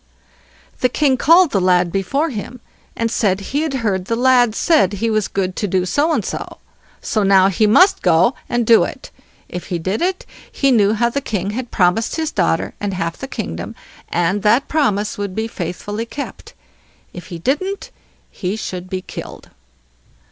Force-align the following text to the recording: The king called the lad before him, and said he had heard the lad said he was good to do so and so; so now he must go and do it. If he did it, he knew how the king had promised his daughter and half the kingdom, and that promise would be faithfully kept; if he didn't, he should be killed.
The 0.79 0.89
king 0.89 1.15
called 1.15 1.51
the 1.51 1.61
lad 1.61 1.91
before 1.91 2.31
him, 2.31 2.59
and 2.95 3.11
said 3.11 3.39
he 3.39 3.61
had 3.61 3.75
heard 3.85 4.05
the 4.05 4.15
lad 4.15 4.55
said 4.55 4.93
he 4.93 5.11
was 5.11 5.27
good 5.27 5.55
to 5.57 5.67
do 5.67 5.85
so 5.85 6.11
and 6.11 6.25
so; 6.25 6.57
so 7.03 7.21
now 7.21 7.49
he 7.49 7.67
must 7.67 8.01
go 8.01 8.33
and 8.49 8.65
do 8.65 8.83
it. 8.83 9.11
If 9.47 9.67
he 9.67 9.77
did 9.77 10.01
it, 10.01 10.25
he 10.51 10.71
knew 10.71 10.93
how 10.95 11.09
the 11.11 11.21
king 11.21 11.51
had 11.51 11.69
promised 11.69 12.15
his 12.15 12.31
daughter 12.31 12.73
and 12.79 12.95
half 12.95 13.17
the 13.19 13.27
kingdom, 13.27 13.75
and 14.09 14.41
that 14.41 14.67
promise 14.67 15.19
would 15.19 15.35
be 15.35 15.47
faithfully 15.47 16.07
kept; 16.07 16.55
if 17.13 17.27
he 17.27 17.37
didn't, 17.37 17.91
he 18.31 18.55
should 18.55 18.89
be 18.89 19.03
killed. 19.03 19.51